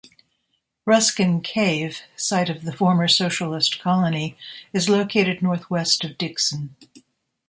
[0.83, 4.35] Ruskin Cave, site of the former socialist colony,
[4.73, 6.75] is located northwest of Dickson.